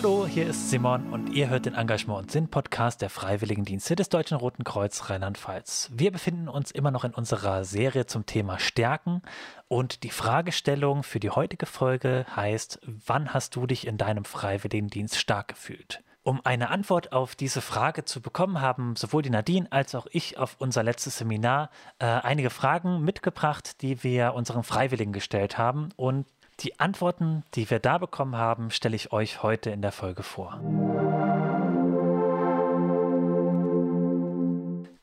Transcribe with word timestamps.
Hallo, 0.00 0.28
hier 0.28 0.46
ist 0.46 0.70
Simon 0.70 1.12
und 1.12 1.30
ihr 1.30 1.48
hört 1.48 1.66
den 1.66 1.74
Engagement 1.74 2.20
und 2.20 2.30
Sinn 2.30 2.46
Podcast 2.46 3.02
der 3.02 3.10
Freiwilligendienste 3.10 3.96
des 3.96 4.08
Deutschen 4.08 4.36
Roten 4.36 4.62
Kreuz 4.62 5.10
Rheinland-Pfalz. 5.10 5.90
Wir 5.92 6.12
befinden 6.12 6.46
uns 6.46 6.70
immer 6.70 6.92
noch 6.92 7.02
in 7.02 7.12
unserer 7.12 7.64
Serie 7.64 8.06
zum 8.06 8.24
Thema 8.24 8.60
Stärken 8.60 9.22
und 9.66 10.04
die 10.04 10.10
Fragestellung 10.10 11.02
für 11.02 11.18
die 11.18 11.30
heutige 11.30 11.66
Folge 11.66 12.26
heißt, 12.36 12.78
wann 12.84 13.34
hast 13.34 13.56
du 13.56 13.66
dich 13.66 13.88
in 13.88 13.98
deinem 13.98 14.24
Freiwilligendienst 14.24 15.18
stark 15.18 15.48
gefühlt? 15.48 16.04
Um 16.22 16.42
eine 16.44 16.70
Antwort 16.70 17.10
auf 17.10 17.34
diese 17.34 17.60
Frage 17.60 18.04
zu 18.04 18.20
bekommen, 18.20 18.60
haben 18.60 18.94
sowohl 18.94 19.22
die 19.22 19.30
Nadine 19.30 19.66
als 19.72 19.96
auch 19.96 20.06
ich 20.12 20.38
auf 20.38 20.54
unser 20.60 20.84
letztes 20.84 21.18
Seminar 21.18 21.70
äh, 21.98 22.04
einige 22.04 22.50
Fragen 22.50 23.02
mitgebracht, 23.02 23.82
die 23.82 24.04
wir 24.04 24.34
unseren 24.34 24.62
Freiwilligen 24.62 25.12
gestellt 25.12 25.58
haben. 25.58 25.88
Und 25.96 26.26
die 26.60 26.80
Antworten, 26.80 27.44
die 27.54 27.70
wir 27.70 27.78
da 27.78 27.98
bekommen 27.98 28.36
haben, 28.36 28.70
stelle 28.70 28.96
ich 28.96 29.12
euch 29.12 29.42
heute 29.42 29.70
in 29.70 29.82
der 29.82 29.92
Folge 29.92 30.22
vor. 30.22 30.60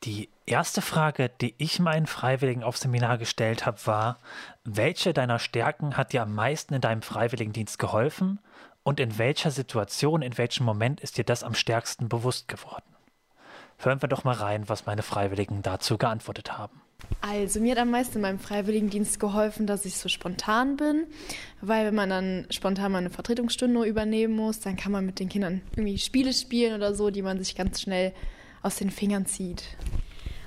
Die 0.04 0.30
erste 0.46 0.82
Frage, 0.82 1.30
die 1.42 1.56
ich 1.58 1.80
meinen 1.80 2.08
Freiwilligen 2.08 2.64
auf 2.64 2.78
Seminar 2.78 3.18
gestellt 3.18 3.66
habe, 3.66 3.78
war, 3.86 4.20
welche 4.64 5.14
deiner 5.14 5.40
Stärken 5.40 5.98
hat 5.98 6.14
dir 6.14 6.22
am 6.22 6.36
meisten 6.36 6.74
in 6.74 6.82
deinem 6.82 7.02
Freiwilligendienst 7.02 7.80
geholfen 7.80 8.40
und 8.84 9.00
in 9.00 9.18
welcher 9.18 9.50
Situation, 9.50 10.22
in 10.22 10.38
welchem 10.38 10.66
Moment 10.66 11.02
ist 11.02 11.18
dir 11.18 11.24
das 11.24 11.44
am 11.44 11.56
stärksten 11.56 12.10
bewusst 12.10 12.48
geworden? 12.48 12.95
Hören 13.78 14.02
wir 14.02 14.10
doch 14.10 14.24
mal 14.24 14.36
rein, 14.36 14.68
was 14.68 14.86
meine 14.86 15.02
Freiwilligen 15.02 15.62
dazu 15.62 15.98
geantwortet 15.98 16.58
haben. 16.58 16.82
Also 17.22 17.60
mir 17.60 17.72
hat 17.72 17.80
am 17.80 17.92
meisten 17.92 18.16
in 18.16 18.22
meinem 18.22 18.40
Freiwilligendienst 18.40 19.20
geholfen, 19.20 19.68
dass 19.68 19.86
ich 19.86 19.98
so 19.98 20.10
spontan 20.10 20.78
bin, 20.78 21.06
weil 21.62 21.88
wenn 21.88 21.96
man 21.96 22.10
dann 22.10 22.48
spontan 22.50 22.92
mal 22.92 23.00
eine 23.00 23.10
Vertretungsstunde 23.10 23.86
übernehmen 23.86 24.36
muss, 24.36 24.60
dann 24.60 24.76
kann 24.76 24.92
man 24.92 25.06
mit 25.06 25.20
den 25.20 25.30
Kindern 25.30 25.62
irgendwie 25.76 25.98
Spiele 25.98 26.34
spielen 26.34 26.76
oder 26.76 26.94
so, 26.94 27.10
die 27.10 27.22
man 27.22 27.38
sich 27.38 27.56
ganz 27.56 27.82
schnell 27.82 28.14
aus 28.62 28.78
den 28.78 28.90
Fingern 28.90 29.26
zieht. 29.26 29.64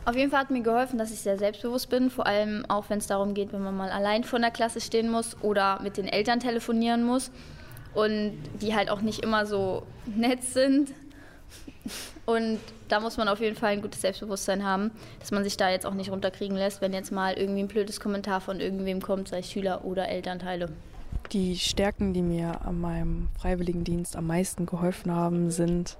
Auf 0.04 0.16
jeden 0.16 0.30
Fall 0.30 0.40
hat 0.40 0.50
mir 0.50 0.62
geholfen, 0.62 0.98
dass 0.98 1.12
ich 1.12 1.20
sehr 1.20 1.36
selbstbewusst 1.36 1.90
bin, 1.90 2.10
vor 2.10 2.26
allem 2.26 2.64
auch 2.68 2.88
wenn 2.88 2.98
es 2.98 3.06
darum 3.06 3.34
geht, 3.34 3.52
wenn 3.52 3.62
man 3.62 3.76
mal 3.76 3.90
allein 3.90 4.24
vor 4.24 4.38
der 4.38 4.50
Klasse 4.50 4.80
stehen 4.80 5.10
muss 5.10 5.36
oder 5.42 5.82
mit 5.82 5.98
den 5.98 6.06
Eltern 6.06 6.40
telefonieren 6.40 7.04
muss 7.04 7.30
und 7.94 8.38
die 8.60 8.74
halt 8.74 8.88
auch 8.90 9.02
nicht 9.02 9.22
immer 9.22 9.44
so 9.44 9.82
nett 10.06 10.42
sind. 10.44 10.94
Und 12.28 12.58
da 12.88 13.00
muss 13.00 13.16
man 13.16 13.26
auf 13.26 13.40
jeden 13.40 13.56
Fall 13.56 13.70
ein 13.70 13.80
gutes 13.80 14.02
Selbstbewusstsein 14.02 14.62
haben, 14.62 14.90
dass 15.18 15.30
man 15.30 15.44
sich 15.44 15.56
da 15.56 15.70
jetzt 15.70 15.86
auch 15.86 15.94
nicht 15.94 16.10
runterkriegen 16.10 16.58
lässt, 16.58 16.82
wenn 16.82 16.92
jetzt 16.92 17.10
mal 17.10 17.32
irgendwie 17.32 17.60
ein 17.60 17.68
blödes 17.68 18.00
Kommentar 18.00 18.42
von 18.42 18.60
irgendwem 18.60 19.00
kommt, 19.00 19.28
sei 19.28 19.38
es 19.38 19.50
Schüler 19.50 19.82
oder 19.82 20.10
Elternteile. 20.10 20.68
Die 21.32 21.56
Stärken, 21.56 22.12
die 22.12 22.20
mir 22.20 22.66
an 22.66 22.82
meinem 22.82 23.28
Freiwilligendienst 23.40 24.14
am 24.14 24.26
meisten 24.26 24.66
geholfen 24.66 25.10
haben, 25.10 25.50
sind 25.50 25.96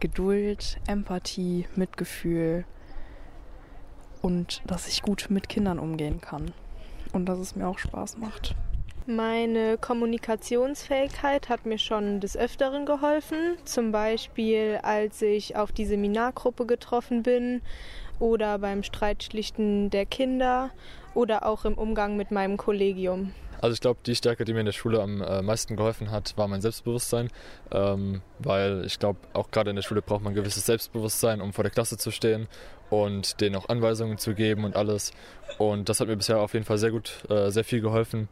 Geduld, 0.00 0.76
Empathie, 0.86 1.66
Mitgefühl 1.76 2.66
und 4.20 4.60
dass 4.66 4.86
ich 4.86 5.00
gut 5.00 5.28
mit 5.30 5.48
Kindern 5.48 5.78
umgehen 5.78 6.20
kann 6.20 6.52
und 7.14 7.24
dass 7.24 7.38
es 7.38 7.56
mir 7.56 7.66
auch 7.66 7.78
Spaß 7.78 8.18
macht. 8.18 8.54
Meine 9.06 9.76
Kommunikationsfähigkeit 9.76 11.50
hat 11.50 11.66
mir 11.66 11.76
schon 11.76 12.20
des 12.20 12.38
Öfteren 12.38 12.86
geholfen, 12.86 13.58
zum 13.66 13.92
Beispiel 13.92 14.80
als 14.82 15.20
ich 15.20 15.56
auf 15.56 15.72
die 15.72 15.84
Seminargruppe 15.84 16.64
getroffen 16.64 17.22
bin 17.22 17.60
oder 18.18 18.58
beim 18.58 18.82
Streitschlichten 18.82 19.90
der 19.90 20.06
Kinder 20.06 20.70
oder 21.12 21.44
auch 21.44 21.66
im 21.66 21.74
Umgang 21.74 22.16
mit 22.16 22.30
meinem 22.30 22.56
Kollegium. 22.56 23.34
Also 23.64 23.72
ich 23.72 23.80
glaube, 23.80 23.98
die 24.04 24.14
Stärke, 24.14 24.44
die 24.44 24.52
mir 24.52 24.60
in 24.60 24.66
der 24.66 24.74
Schule 24.74 25.00
am 25.00 25.22
äh, 25.22 25.40
meisten 25.40 25.74
geholfen 25.74 26.10
hat, 26.10 26.36
war 26.36 26.48
mein 26.48 26.60
Selbstbewusstsein, 26.60 27.30
ähm, 27.72 28.20
weil 28.38 28.84
ich 28.84 28.98
glaube, 28.98 29.20
auch 29.32 29.50
gerade 29.50 29.70
in 29.70 29.76
der 29.76 29.82
Schule 29.82 30.02
braucht 30.02 30.22
man 30.22 30.34
ein 30.34 30.36
gewisses 30.36 30.66
Selbstbewusstsein, 30.66 31.40
um 31.40 31.54
vor 31.54 31.64
der 31.64 31.70
Klasse 31.70 31.96
zu 31.96 32.10
stehen 32.10 32.46
und 32.90 33.40
denen 33.40 33.56
auch 33.56 33.70
Anweisungen 33.70 34.18
zu 34.18 34.34
geben 34.34 34.64
und 34.64 34.76
alles. 34.76 35.12
Und 35.56 35.88
das 35.88 36.00
hat 36.00 36.08
mir 36.08 36.16
bisher 36.18 36.40
auf 36.40 36.52
jeden 36.52 36.66
Fall 36.66 36.76
sehr 36.76 36.90
gut, 36.90 37.24
äh, 37.30 37.50
sehr 37.50 37.64
viel 37.64 37.80
geholfen. 37.80 38.28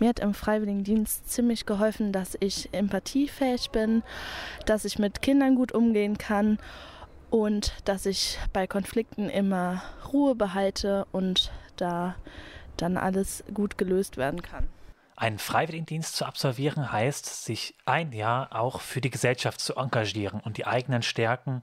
Mir 0.00 0.10
hat 0.10 0.20
im 0.20 0.34
Freiwilligendienst 0.34 1.30
ziemlich 1.30 1.64
geholfen, 1.64 2.12
dass 2.12 2.36
ich 2.38 2.68
empathiefähig 2.72 3.70
bin, 3.70 4.02
dass 4.66 4.84
ich 4.84 4.98
mit 4.98 5.22
Kindern 5.22 5.54
gut 5.54 5.72
umgehen 5.72 6.18
kann 6.18 6.58
und 7.30 7.72
dass 7.86 8.04
ich 8.04 8.38
bei 8.52 8.66
Konflikten 8.66 9.30
immer 9.30 9.82
Ruhe 10.12 10.34
behalte 10.34 11.06
und 11.10 11.52
da 11.76 12.16
dann 12.82 12.96
alles 12.96 13.44
gut 13.52 13.78
gelöst 13.78 14.16
werden 14.16 14.42
kann. 14.42 14.66
Einen 15.16 15.38
Freiwilligendienst 15.38 16.14
zu 16.14 16.24
absolvieren 16.24 16.92
heißt, 16.92 17.44
sich 17.44 17.74
ein 17.84 18.12
Jahr 18.12 18.54
auch 18.54 18.80
für 18.80 19.00
die 19.00 19.10
Gesellschaft 19.10 19.60
zu 19.60 19.74
engagieren 19.74 20.40
und 20.40 20.58
die 20.58 20.66
eigenen 20.66 21.02
Stärken 21.02 21.62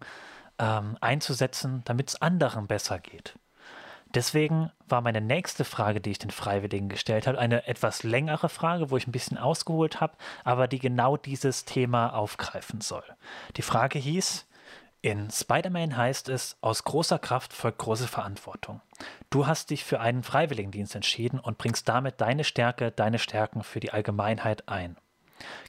ähm, 0.59 0.97
einzusetzen, 0.99 1.81
damit 1.85 2.09
es 2.09 2.21
anderen 2.21 2.67
besser 2.67 2.99
geht. 2.99 3.35
Deswegen 4.13 4.71
war 4.87 5.01
meine 5.01 5.19
nächste 5.19 5.65
Frage, 5.65 5.99
die 5.99 6.11
ich 6.11 6.19
den 6.19 6.31
Freiwilligen 6.31 6.89
gestellt 6.89 7.27
habe, 7.27 7.37
eine 7.37 7.67
etwas 7.67 8.03
längere 8.03 8.47
Frage, 8.47 8.89
wo 8.89 8.97
ich 8.97 9.07
ein 9.07 9.11
bisschen 9.11 9.37
ausgeholt 9.37 9.99
habe, 9.99 10.15
aber 10.43 10.67
die 10.67 10.79
genau 10.79 11.17
dieses 11.17 11.65
Thema 11.65 12.13
aufgreifen 12.13 12.81
soll. 12.81 13.03
Die 13.57 13.61
Frage 13.61 13.99
hieß, 13.99 14.45
in 15.05 15.29
Spider-Man 15.29 15.95
heißt 15.95 16.29
es, 16.29 16.57
aus 16.61 16.83
großer 16.83 17.19
Kraft 17.19 17.53
folgt 17.53 17.77
große 17.77 18.07
Verantwortung. 18.07 18.81
Du 19.29 19.45
hast 19.45 19.69
dich 19.69 19.83
für 19.83 19.99
einen 19.99 20.23
Freiwilligendienst 20.23 20.95
entschieden 20.95 21.39
und 21.39 21.59
bringst 21.59 21.87
damit 21.87 22.19
deine 22.21 22.43
Stärke, 22.43 22.89
deine 22.89 23.19
Stärken 23.19 23.61
für 23.61 23.79
die 23.79 23.93
Allgemeinheit 23.93 24.67
ein. 24.67 24.97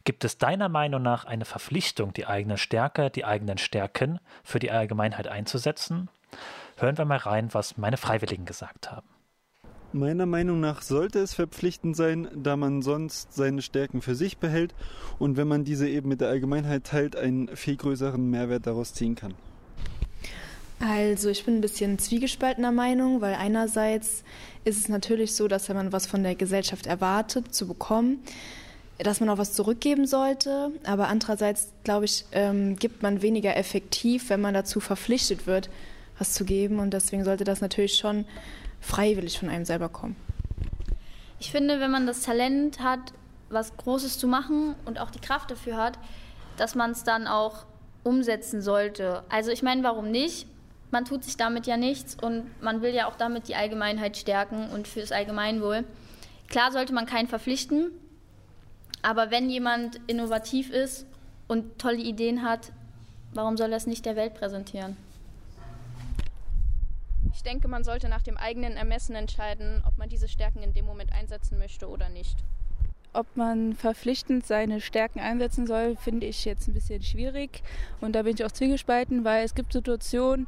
Gibt 0.04 0.24
es 0.24 0.38
deiner 0.38 0.70
Meinung 0.70 1.02
nach 1.02 1.26
eine 1.26 1.44
Verpflichtung, 1.44 2.14
die 2.14 2.26
eigene 2.26 2.56
Stärke, 2.56 3.10
die 3.10 3.26
eigenen 3.26 3.58
Stärken 3.58 4.20
für 4.42 4.58
die 4.58 4.70
Allgemeinheit 4.70 5.28
einzusetzen? 5.28 6.08
Hören 6.78 6.96
wir 6.96 7.04
mal 7.04 7.18
rein, 7.18 7.52
was 7.52 7.76
meine 7.76 7.98
Freiwilligen 7.98 8.46
gesagt 8.46 8.90
haben. 8.90 9.06
Meiner 9.92 10.26
Meinung 10.26 10.60
nach 10.60 10.82
sollte 10.82 11.20
es 11.20 11.34
verpflichtend 11.34 11.96
sein, 11.96 12.28
da 12.34 12.56
man 12.56 12.82
sonst 12.82 13.32
seine 13.32 13.62
Stärken 13.62 14.02
für 14.02 14.14
sich 14.14 14.38
behält 14.38 14.74
und 15.18 15.36
wenn 15.36 15.48
man 15.48 15.64
diese 15.64 15.88
eben 15.88 16.08
mit 16.08 16.20
der 16.20 16.28
Allgemeinheit 16.28 16.84
teilt, 16.84 17.16
einen 17.16 17.48
viel 17.56 17.76
größeren 17.76 18.30
Mehrwert 18.30 18.66
daraus 18.66 18.92
ziehen 18.92 19.14
kann. 19.14 19.34
Also 20.78 21.30
ich 21.30 21.44
bin 21.44 21.56
ein 21.56 21.60
bisschen 21.62 21.98
zwiegespaltener 21.98 22.72
Meinung, 22.72 23.22
weil 23.22 23.34
einerseits 23.34 24.24
ist 24.64 24.78
es 24.78 24.88
natürlich 24.88 25.34
so, 25.34 25.48
dass 25.48 25.68
wenn 25.68 25.76
man 25.76 25.92
was 25.92 26.06
von 26.06 26.22
der 26.22 26.34
Gesellschaft 26.34 26.86
erwartet 26.86 27.54
zu 27.54 27.66
bekommen, 27.66 28.18
dass 28.98 29.20
man 29.20 29.30
auch 29.30 29.38
was 29.38 29.54
zurückgeben 29.54 30.06
sollte, 30.06 30.72
aber 30.84 31.08
andererseits 31.08 31.72
glaube 31.84 32.04
ich, 32.04 32.26
ähm, 32.32 32.76
gibt 32.76 33.02
man 33.02 33.22
weniger 33.22 33.56
effektiv, 33.56 34.28
wenn 34.28 34.40
man 34.40 34.52
dazu 34.52 34.80
verpflichtet 34.80 35.46
wird, 35.46 35.70
was 36.18 36.34
zu 36.34 36.44
geben 36.44 36.78
und 36.78 36.92
deswegen 36.92 37.24
sollte 37.24 37.44
das 37.44 37.60
natürlich 37.60 37.94
schon 37.94 38.26
freiwillig 38.80 39.38
von 39.38 39.48
einem 39.48 39.64
selber 39.64 39.88
kommen. 39.88 40.16
Ich 41.38 41.50
finde, 41.50 41.80
wenn 41.80 41.90
man 41.90 42.06
das 42.06 42.22
Talent 42.22 42.80
hat, 42.80 43.12
was 43.50 43.76
Großes 43.76 44.18
zu 44.18 44.26
machen 44.26 44.74
und 44.84 44.98
auch 44.98 45.10
die 45.10 45.20
Kraft 45.20 45.50
dafür 45.50 45.76
hat, 45.76 45.98
dass 46.56 46.74
man 46.74 46.92
es 46.92 47.04
dann 47.04 47.26
auch 47.26 47.66
umsetzen 48.02 48.62
sollte. 48.62 49.22
Also 49.28 49.50
ich 49.50 49.62
meine, 49.62 49.82
warum 49.82 50.10
nicht? 50.10 50.46
Man 50.90 51.04
tut 51.04 51.24
sich 51.24 51.36
damit 51.36 51.66
ja 51.66 51.76
nichts 51.76 52.16
und 52.20 52.44
man 52.62 52.80
will 52.80 52.94
ja 52.94 53.08
auch 53.08 53.16
damit 53.16 53.48
die 53.48 53.56
Allgemeinheit 53.56 54.16
stärken 54.16 54.70
und 54.70 54.88
fürs 54.88 55.12
Allgemeinwohl. 55.12 55.84
Klar 56.48 56.70
sollte 56.72 56.94
man 56.94 57.06
keinen 57.06 57.28
verpflichten, 57.28 57.90
aber 59.02 59.30
wenn 59.30 59.50
jemand 59.50 60.00
innovativ 60.06 60.70
ist 60.70 61.06
und 61.48 61.78
tolle 61.78 61.98
Ideen 61.98 62.42
hat, 62.42 62.72
warum 63.34 63.56
soll 63.56 63.70
er 63.72 63.76
es 63.76 63.86
nicht 63.86 64.06
der 64.06 64.16
Welt 64.16 64.34
präsentieren? 64.34 64.96
Ich 67.36 67.42
denke, 67.42 67.68
man 67.68 67.84
sollte 67.84 68.08
nach 68.08 68.22
dem 68.22 68.38
eigenen 68.38 68.78
Ermessen 68.78 69.14
entscheiden, 69.14 69.82
ob 69.86 69.98
man 69.98 70.08
diese 70.08 70.26
Stärken 70.26 70.62
in 70.62 70.72
dem 70.72 70.86
Moment 70.86 71.12
einsetzen 71.12 71.58
möchte 71.58 71.86
oder 71.86 72.08
nicht. 72.08 72.34
Ob 73.12 73.26
man 73.36 73.74
verpflichtend 73.74 74.46
seine 74.46 74.80
Stärken 74.80 75.20
einsetzen 75.20 75.66
soll, 75.66 75.96
finde 75.96 76.26
ich 76.26 76.46
jetzt 76.46 76.66
ein 76.66 76.72
bisschen 76.72 77.02
schwierig. 77.02 77.62
Und 78.00 78.14
da 78.14 78.22
bin 78.22 78.34
ich 78.34 78.44
auch 78.44 78.50
zwiegespalten, 78.50 79.24
weil 79.24 79.44
es 79.44 79.54
gibt 79.54 79.74
Situationen, 79.74 80.46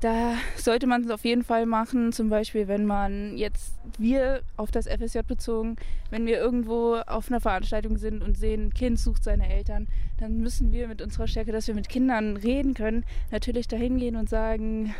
da 0.00 0.32
sollte 0.56 0.86
man 0.86 1.04
es 1.04 1.10
auf 1.10 1.26
jeden 1.26 1.44
Fall 1.44 1.66
machen. 1.66 2.10
Zum 2.12 2.30
Beispiel, 2.30 2.68
wenn 2.68 2.86
man 2.86 3.36
jetzt, 3.36 3.74
wir 3.98 4.40
auf 4.56 4.70
das 4.70 4.86
FSJ 4.86 5.20
bezogen, 5.28 5.76
wenn 6.08 6.24
wir 6.24 6.38
irgendwo 6.38 6.96
auf 7.06 7.28
einer 7.28 7.40
Veranstaltung 7.40 7.98
sind 7.98 8.22
und 8.22 8.38
sehen, 8.38 8.68
ein 8.68 8.74
Kind 8.74 8.98
sucht 8.98 9.24
seine 9.24 9.46
Eltern, 9.46 9.88
dann 10.16 10.38
müssen 10.38 10.72
wir 10.72 10.88
mit 10.88 11.02
unserer 11.02 11.28
Stärke, 11.28 11.52
dass 11.52 11.66
wir 11.66 11.74
mit 11.74 11.90
Kindern 11.90 12.38
reden 12.38 12.72
können, 12.72 13.04
natürlich 13.30 13.68
dahin 13.68 13.98
gehen 13.98 14.16
und 14.16 14.30
sagen, 14.30 14.94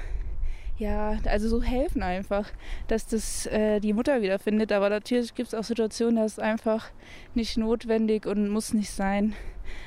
ja, 0.78 1.18
also 1.24 1.48
so 1.48 1.62
helfen 1.62 2.02
einfach, 2.02 2.48
dass 2.86 3.06
das 3.06 3.46
äh, 3.46 3.80
die 3.80 3.92
Mutter 3.92 4.22
wiederfindet. 4.22 4.72
Aber 4.72 4.88
natürlich 4.88 5.34
gibt 5.34 5.48
es 5.48 5.54
auch 5.54 5.64
Situationen, 5.64 6.16
da 6.16 6.24
ist 6.24 6.40
einfach 6.40 6.86
nicht 7.34 7.56
notwendig 7.56 8.26
und 8.26 8.48
muss 8.48 8.72
nicht 8.72 8.90
sein. 8.90 9.34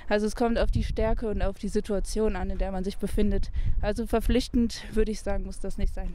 Also 0.09 0.27
es 0.27 0.35
kommt 0.35 0.59
auf 0.59 0.69
die 0.69 0.83
Stärke 0.83 1.29
und 1.29 1.41
auf 1.41 1.57
die 1.57 1.69
Situation 1.69 2.35
an, 2.35 2.49
in 2.49 2.57
der 2.57 2.71
man 2.71 2.83
sich 2.83 2.97
befindet. 2.97 3.51
Also 3.81 4.05
verpflichtend 4.05 4.83
würde 4.93 5.11
ich 5.11 5.21
sagen, 5.21 5.45
muss 5.45 5.59
das 5.59 5.77
nicht 5.77 5.93
sein. 5.93 6.13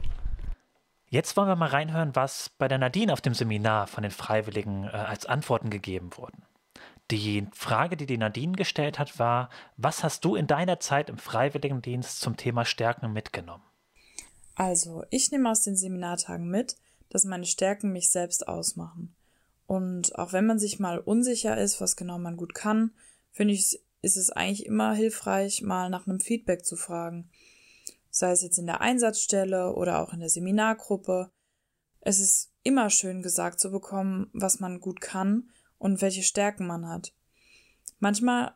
Jetzt 1.09 1.37
wollen 1.37 1.47
wir 1.47 1.55
mal 1.55 1.69
reinhören, 1.69 2.15
was 2.15 2.49
bei 2.57 2.67
der 2.67 2.77
Nadine 2.77 3.13
auf 3.13 3.21
dem 3.21 3.33
Seminar 3.33 3.87
von 3.87 4.03
den 4.03 4.11
Freiwilligen 4.11 4.83
äh, 4.83 4.89
als 4.89 5.25
Antworten 5.25 5.69
gegeben 5.69 6.11
wurden. 6.17 6.43
Die 7.09 7.47
Frage, 7.53 7.95
die 7.95 8.05
die 8.05 8.17
Nadine 8.17 8.51
gestellt 8.51 8.99
hat, 8.99 9.17
war, 9.17 9.49
was 9.77 10.03
hast 10.03 10.25
du 10.25 10.35
in 10.35 10.45
deiner 10.45 10.81
Zeit 10.81 11.09
im 11.09 11.17
Freiwilligendienst 11.17 12.19
zum 12.19 12.35
Thema 12.35 12.65
Stärken 12.65 13.13
mitgenommen? 13.13 13.63
Also, 14.57 15.03
ich 15.11 15.29
nehme 15.31 15.51
aus 15.51 15.61
den 15.61 15.75
Seminartagen 15.75 16.49
mit, 16.49 16.77
dass 17.09 17.25
meine 17.25 17.45
Stärken 17.45 17.91
mich 17.91 18.09
selbst 18.09 18.47
ausmachen. 18.47 19.15
Und 19.67 20.17
auch 20.17 20.33
wenn 20.33 20.47
man 20.47 20.57
sich 20.57 20.79
mal 20.79 20.97
unsicher 20.97 21.55
ist, 21.61 21.79
was 21.79 21.95
genau 21.95 22.17
man 22.17 22.37
gut 22.37 22.55
kann, 22.55 22.91
finde 23.31 23.53
ich, 23.53 23.79
ist 24.01 24.17
es 24.17 24.31
eigentlich 24.31 24.65
immer 24.65 24.95
hilfreich, 24.95 25.61
mal 25.61 25.91
nach 25.91 26.07
einem 26.07 26.19
Feedback 26.19 26.65
zu 26.65 26.75
fragen. 26.75 27.29
Sei 28.09 28.31
es 28.31 28.41
jetzt 28.41 28.57
in 28.57 28.65
der 28.65 28.81
Einsatzstelle 28.81 29.75
oder 29.75 29.99
auch 29.99 30.11
in 30.11 30.21
der 30.21 30.29
Seminargruppe. 30.29 31.29
Es 31.99 32.19
ist 32.19 32.51
immer 32.63 32.89
schön 32.89 33.21
gesagt 33.21 33.59
zu 33.59 33.69
bekommen, 33.69 34.31
was 34.33 34.59
man 34.59 34.79
gut 34.79 35.01
kann 35.01 35.51
und 35.77 36.01
welche 36.01 36.23
Stärken 36.23 36.65
man 36.65 36.87
hat. 36.87 37.13
Manchmal 37.99 38.55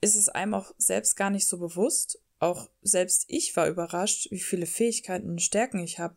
ist 0.00 0.14
es 0.14 0.28
einem 0.28 0.54
auch 0.54 0.72
selbst 0.78 1.16
gar 1.16 1.30
nicht 1.30 1.48
so 1.48 1.58
bewusst. 1.58 2.22
Auch 2.38 2.68
selbst 2.82 3.24
ich 3.28 3.56
war 3.56 3.68
überrascht, 3.68 4.30
wie 4.30 4.40
viele 4.40 4.66
Fähigkeiten 4.66 5.30
und 5.30 5.42
Stärken 5.42 5.78
ich 5.78 5.98
habe, 5.98 6.14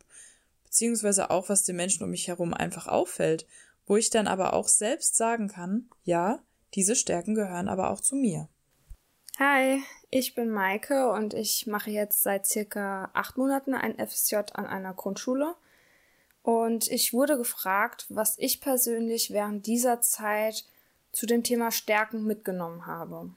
beziehungsweise 0.64 1.30
auch, 1.30 1.48
was 1.48 1.64
den 1.64 1.76
Menschen 1.76 2.04
um 2.04 2.10
mich 2.10 2.28
herum 2.28 2.52
einfach 2.52 2.86
auffällt, 2.86 3.46
wo 3.86 3.96
ich 3.96 4.10
dann 4.10 4.28
aber 4.28 4.52
auch 4.52 4.68
selbst 4.68 5.16
sagen 5.16 5.48
kann, 5.48 5.88
ja, 6.04 6.42
diese 6.74 6.94
Stärken 6.94 7.34
gehören 7.34 7.68
aber 7.68 7.90
auch 7.90 8.00
zu 8.00 8.16
mir. 8.16 8.48
Hi, 9.38 9.82
ich 10.10 10.34
bin 10.34 10.50
Maike 10.50 11.10
und 11.12 11.32
ich 11.32 11.66
mache 11.66 11.90
jetzt 11.90 12.22
seit 12.22 12.46
circa 12.46 13.10
acht 13.14 13.38
Monaten 13.38 13.74
ein 13.74 13.94
FSJ 13.98 14.36
an 14.52 14.66
einer 14.66 14.94
Grundschule 14.94 15.54
und 16.42 16.88
ich 16.90 17.12
wurde 17.12 17.36
gefragt, 17.36 18.06
was 18.08 18.36
ich 18.38 18.60
persönlich 18.60 19.30
während 19.30 19.66
dieser 19.66 20.00
Zeit 20.00 20.64
zu 21.12 21.26
dem 21.26 21.42
Thema 21.42 21.70
Stärken 21.70 22.24
mitgenommen 22.24 22.86
habe. 22.86 23.30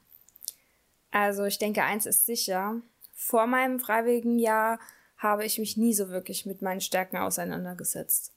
Also 1.12 1.44
ich 1.44 1.58
denke, 1.58 1.84
eins 1.84 2.06
ist 2.06 2.26
sicher. 2.26 2.80
Vor 3.14 3.46
meinem 3.46 3.78
freiwilligen 3.78 4.38
Jahr 4.38 4.80
habe 5.16 5.44
ich 5.44 5.58
mich 5.58 5.76
nie 5.76 5.94
so 5.94 6.08
wirklich 6.08 6.46
mit 6.46 6.62
meinen 6.62 6.80
Stärken 6.80 7.18
auseinandergesetzt. 7.18 8.32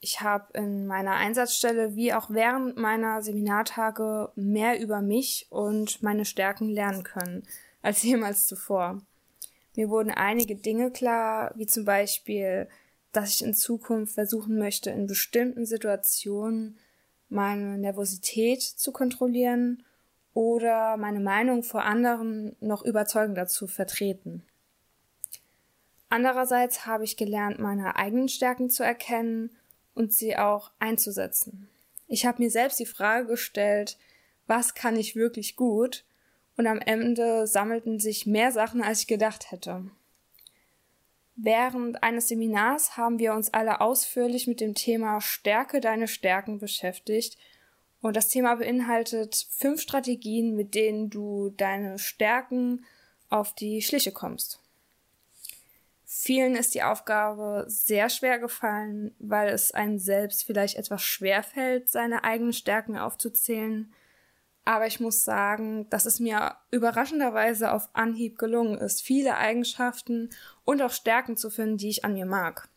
Ich 0.00 0.22
habe 0.22 0.58
in 0.58 0.86
meiner 0.86 1.12
Einsatzstelle 1.12 1.94
wie 1.94 2.14
auch 2.14 2.30
während 2.30 2.78
meiner 2.78 3.22
Seminartage 3.22 4.32
mehr 4.34 4.80
über 4.80 5.02
mich 5.02 5.46
und 5.50 6.02
meine 6.02 6.24
Stärken 6.24 6.70
lernen 6.70 7.04
können 7.04 7.46
als 7.82 8.02
jemals 8.02 8.46
zuvor. 8.46 9.02
Mir 9.76 9.90
wurden 9.90 10.10
einige 10.10 10.56
Dinge 10.56 10.90
klar, 10.90 11.52
wie 11.54 11.66
zum 11.66 11.84
Beispiel, 11.84 12.66
dass 13.12 13.34
ich 13.34 13.44
in 13.44 13.54
Zukunft 13.54 14.14
versuchen 14.14 14.58
möchte, 14.58 14.90
in 14.90 15.06
bestimmten 15.06 15.66
Situationen 15.66 16.78
meine 17.28 17.78
Nervosität 17.78 18.62
zu 18.62 18.90
kontrollieren 18.90 19.84
oder 20.40 20.96
meine 20.96 21.20
Meinung 21.20 21.62
vor 21.62 21.84
anderen 21.84 22.56
noch 22.60 22.82
überzeugender 22.82 23.46
zu 23.46 23.66
vertreten. 23.66 24.42
Andererseits 26.08 26.86
habe 26.86 27.04
ich 27.04 27.18
gelernt, 27.18 27.58
meine 27.58 27.96
eigenen 27.96 28.30
Stärken 28.30 28.70
zu 28.70 28.82
erkennen 28.82 29.50
und 29.94 30.14
sie 30.14 30.38
auch 30.38 30.70
einzusetzen. 30.78 31.68
Ich 32.08 32.24
habe 32.24 32.42
mir 32.42 32.50
selbst 32.50 32.80
die 32.80 32.86
Frage 32.86 33.26
gestellt, 33.26 33.98
was 34.46 34.72
kann 34.72 34.96
ich 34.96 35.14
wirklich 35.14 35.56
gut? 35.56 36.06
Und 36.56 36.66
am 36.66 36.80
Ende 36.80 37.46
sammelten 37.46 38.00
sich 38.00 38.24
mehr 38.24 38.50
Sachen, 38.50 38.82
als 38.82 39.02
ich 39.02 39.06
gedacht 39.08 39.50
hätte. 39.50 39.90
Während 41.36 42.02
eines 42.02 42.28
Seminars 42.28 42.96
haben 42.96 43.18
wir 43.18 43.34
uns 43.34 43.52
alle 43.52 43.82
ausführlich 43.82 44.46
mit 44.46 44.62
dem 44.62 44.74
Thema 44.74 45.20
Stärke 45.20 45.82
deine 45.82 46.08
Stärken 46.08 46.58
beschäftigt. 46.58 47.36
Und 48.00 48.16
das 48.16 48.28
Thema 48.28 48.54
beinhaltet 48.54 49.46
fünf 49.50 49.80
Strategien, 49.80 50.54
mit 50.54 50.74
denen 50.74 51.10
du 51.10 51.50
deine 51.56 51.98
Stärken 51.98 52.84
auf 53.28 53.54
die 53.54 53.82
Schliche 53.82 54.12
kommst. 54.12 54.58
Vielen 56.12 56.56
ist 56.56 56.74
die 56.74 56.82
Aufgabe 56.82 57.64
sehr 57.68 58.08
schwer 58.10 58.38
gefallen, 58.38 59.14
weil 59.20 59.48
es 59.48 59.72
einem 59.72 59.98
selbst 59.98 60.44
vielleicht 60.44 60.76
etwas 60.76 61.02
schwer 61.02 61.42
fällt, 61.42 61.88
seine 61.88 62.24
eigenen 62.24 62.52
Stärken 62.52 62.98
aufzuzählen. 62.98 63.92
Aber 64.64 64.86
ich 64.86 64.98
muss 64.98 65.22
sagen, 65.22 65.88
dass 65.88 66.06
es 66.06 66.18
mir 66.18 66.56
überraschenderweise 66.70 67.72
auf 67.72 67.88
Anhieb 67.92 68.38
gelungen 68.38 68.76
ist, 68.76 69.02
viele 69.02 69.36
Eigenschaften 69.36 70.30
und 70.64 70.82
auch 70.82 70.92
Stärken 70.92 71.36
zu 71.36 71.48
finden, 71.48 71.76
die 71.76 71.88
ich 71.88 72.04
an 72.04 72.14
mir 72.14 72.26
mag. 72.26 72.68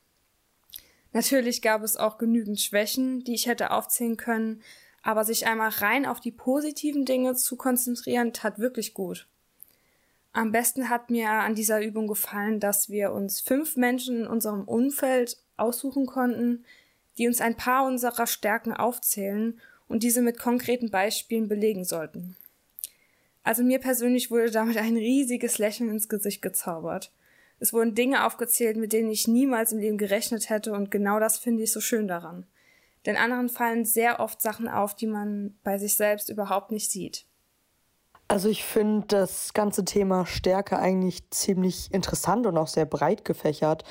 Natürlich 1.11 1.61
gab 1.61 1.81
es 1.81 1.97
auch 1.97 2.17
genügend 2.17 2.59
Schwächen, 2.59 3.23
die 3.23 3.33
ich 3.33 3.47
hätte 3.47 3.71
aufzählen 3.71 4.17
können, 4.17 4.61
aber 5.03 5.25
sich 5.25 5.45
einmal 5.45 5.69
rein 5.69 6.05
auf 6.05 6.21
die 6.21 6.31
positiven 6.31 7.05
Dinge 7.05 7.35
zu 7.35 7.57
konzentrieren, 7.57 8.33
tat 8.33 8.57
wirklich 8.57 8.93
gut. 8.93 9.27
Am 10.31 10.51
besten 10.51 10.89
hat 10.89 11.11
mir 11.11 11.29
an 11.29 11.53
dieser 11.53 11.83
Übung 11.83 12.07
gefallen, 12.07 12.59
dass 12.59 12.89
wir 12.89 13.11
uns 13.11 13.39
fünf 13.41 13.75
Menschen 13.75 14.21
in 14.21 14.27
unserem 14.27 14.63
Umfeld 14.63 15.37
aussuchen 15.57 16.07
konnten, 16.07 16.65
die 17.17 17.27
uns 17.27 17.41
ein 17.41 17.55
paar 17.55 17.85
unserer 17.85 18.25
Stärken 18.25 18.73
aufzählen 18.73 19.59
und 19.87 20.01
diese 20.01 20.21
mit 20.21 20.39
konkreten 20.39 20.89
Beispielen 20.89 21.47
belegen 21.47 21.83
sollten. 21.83 22.35
Also 23.43 23.61
mir 23.61 23.79
persönlich 23.79 24.31
wurde 24.31 24.49
damit 24.49 24.77
ein 24.77 24.95
riesiges 24.95 25.59
Lächeln 25.59 25.89
ins 25.89 26.09
Gesicht 26.09 26.41
gezaubert. 26.41 27.11
Es 27.59 27.73
wurden 27.73 27.93
Dinge 27.93 28.25
aufgezählt, 28.25 28.77
mit 28.77 28.93
denen 28.93 29.11
ich 29.11 29.27
niemals 29.27 29.73
im 29.73 29.79
Leben 29.79 29.97
gerechnet 29.97 30.49
hätte 30.49 30.73
und 30.73 30.89
genau 30.89 31.19
das 31.19 31.37
finde 31.37 31.63
ich 31.63 31.71
so 31.71 31.81
schön 31.81 32.07
daran. 32.07 32.47
Denn 33.05 33.17
anderen 33.17 33.49
fallen 33.49 33.85
sehr 33.85 34.19
oft 34.19 34.41
Sachen 34.41 34.67
auf, 34.67 34.95
die 34.95 35.07
man 35.07 35.57
bei 35.63 35.77
sich 35.77 35.95
selbst 35.95 36.29
überhaupt 36.29 36.71
nicht 36.71 36.89
sieht. 36.89 37.25
Also 38.27 38.49
ich 38.49 38.63
finde 38.63 39.05
das 39.07 39.53
ganze 39.53 39.85
Thema 39.85 40.25
Stärke 40.25 40.79
eigentlich 40.79 41.29
ziemlich 41.29 41.93
interessant 41.93 42.47
und 42.47 42.57
auch 42.57 42.67
sehr 42.67 42.85
breit 42.85 43.25
gefächert 43.25 43.83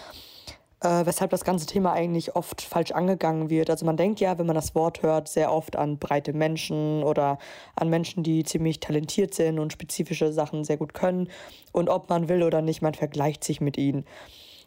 äh, 0.82 1.06
weshalb 1.06 1.30
das 1.30 1.44
ganze 1.44 1.66
Thema 1.66 1.92
eigentlich 1.92 2.34
oft 2.36 2.60
falsch 2.60 2.92
angegangen 2.92 3.50
wird. 3.50 3.70
Also 3.70 3.86
man 3.86 3.96
denkt 3.96 4.20
ja, 4.20 4.38
wenn 4.38 4.46
man 4.46 4.56
das 4.56 4.74
Wort 4.74 5.02
hört, 5.02 5.28
sehr 5.28 5.52
oft 5.52 5.76
an 5.76 5.98
breite 5.98 6.32
Menschen 6.32 7.02
oder 7.04 7.38
an 7.76 7.88
Menschen, 7.88 8.22
die 8.22 8.44
ziemlich 8.44 8.80
talentiert 8.80 9.34
sind 9.34 9.58
und 9.58 9.72
spezifische 9.72 10.32
Sachen 10.32 10.64
sehr 10.64 10.76
gut 10.76 10.94
können. 10.94 11.28
Und 11.72 11.88
ob 11.88 12.08
man 12.08 12.28
will 12.28 12.42
oder 12.42 12.62
nicht, 12.62 12.82
man 12.82 12.94
vergleicht 12.94 13.44
sich 13.44 13.60
mit 13.60 13.78
ihnen. 13.78 14.04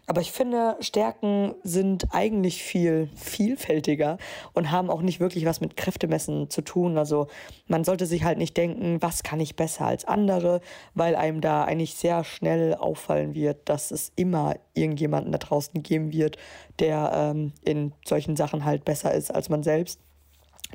Aber 0.08 0.22
ich 0.22 0.32
finde, 0.32 0.78
Stärken 0.82 1.56
sind 1.64 2.08
eigentlich 2.12 2.64
viel 2.64 3.10
vielfältiger 3.16 4.18
und 4.54 4.72
haben 4.72 4.90
auch 4.90 5.02
nicht 5.02 5.20
wirklich 5.20 5.46
was 5.46 5.62
mit 5.62 5.78
Kräftemessen 5.78 6.50
zu 6.50 6.62
tun. 6.62 6.98
Also 6.98 7.28
man 7.68 7.84
sollte 7.84 8.06
sich 8.06 8.24
halt 8.24 8.38
nicht 8.38 8.56
denken, 8.56 9.02
was 9.02 9.24
kann 9.24 9.40
ich 9.40 9.56
besser 9.56 9.86
als 9.86 10.06
andere, 10.06 10.62
weil 10.94 11.16
einem 11.16 11.42
da 11.42 11.64
eigentlich 11.64 11.96
sehr 11.96 12.24
schnell 12.24 12.76
auffallen 12.76 13.34
wird, 13.34 13.68
dass 13.68 13.90
es 13.90 14.12
immer 14.16 14.56
irgendjemanden 14.76 15.32
da 15.32 15.40
draußen 15.40 15.82
geben 15.82 16.12
wird, 16.12 16.38
der 16.80 17.12
ähm, 17.14 17.54
in 17.64 17.94
solchen 18.06 18.36
Sachen 18.36 18.64
halt 18.64 18.86
besser 18.86 19.14
ist 19.14 19.34
als 19.34 19.50
man 19.50 19.64
selbst. 19.64 20.00